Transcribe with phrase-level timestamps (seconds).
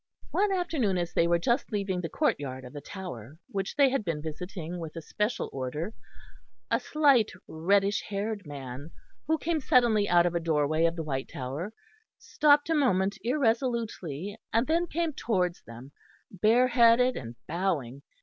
[0.31, 4.03] One afternoon as they were just leaving the courtyard of the Tower, which they had
[4.03, 5.93] been visiting with a special order,
[6.71, 8.89] a slight reddish haired man,
[9.27, 11.71] who came suddenly out of a doorway of the White Tower,
[12.17, 15.91] stopped a moment irresolutely, and then came towards them,
[16.31, 18.01] bare headed and bowing.